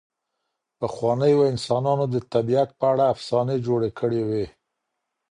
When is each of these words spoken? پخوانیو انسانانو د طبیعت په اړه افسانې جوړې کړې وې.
پخوانیو 0.79 1.41
انسانانو 1.51 2.05
د 2.13 2.15
طبیعت 2.33 2.69
په 2.79 2.85
اړه 2.91 3.03
افسانې 3.13 3.55
جوړې 3.65 3.89
کړې 3.99 4.21
وې. 4.29 4.45